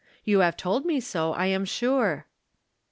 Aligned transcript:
You 0.23 0.39
have 0.39 0.57
told 0.57 0.83
me 0.83 0.99
so, 0.99 1.33
I 1.33 1.45
am 1.45 1.63
sure." 1.63 2.25